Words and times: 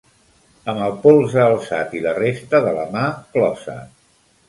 Amb 0.73 0.81
el 0.85 0.95
polze 1.03 1.45
alçat 1.45 1.95
i 2.01 2.03
la 2.09 2.17
resta 2.19 2.65
de 2.67 2.75
la 2.81 2.91
mà 2.99 3.07
closa. 3.37 3.81